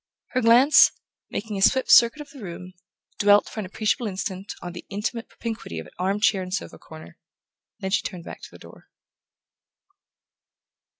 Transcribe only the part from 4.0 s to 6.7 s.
instant on the intimate propinquity of arm chair and